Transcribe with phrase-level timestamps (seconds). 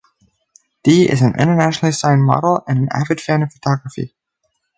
[0.83, 4.15] Dee is an internationally signed model and an avid fan of photography.